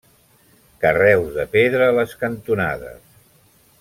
Carreus 0.85 1.29
de 1.35 1.45
pedra 1.57 1.91
a 1.91 1.95
les 1.99 2.17
cantonades. 2.23 2.99